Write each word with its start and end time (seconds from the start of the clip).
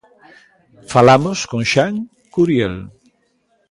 Falamos 0.93 1.37
con 1.51 1.61
Xoán 1.71 1.95
Curiel. 2.33 2.75